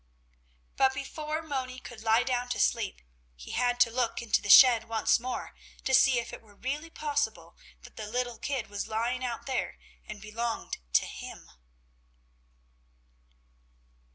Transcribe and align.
But 0.77 0.95
before 0.95 1.43
Moni 1.43 1.77
could 1.79 2.01
lie 2.01 2.23
down 2.23 2.49
to 2.49 2.59
sleep, 2.59 3.03
he 3.35 3.51
had 3.51 3.79
to 3.81 3.91
look 3.91 4.19
into 4.19 4.41
the 4.41 4.49
shed 4.49 4.85
once 4.89 5.19
more, 5.19 5.53
to 5.83 5.93
see 5.93 6.17
if 6.17 6.33
it 6.33 6.41
were 6.41 6.55
really 6.55 6.89
possible 6.89 7.55
that 7.83 7.97
the 7.97 8.07
little 8.07 8.39
kid 8.39 8.65
was 8.65 8.87
lying 8.87 9.23
out 9.23 9.45
there 9.45 9.77
and 10.07 10.19
belonged 10.19 10.79
to 10.93 11.05
him. 11.05 11.51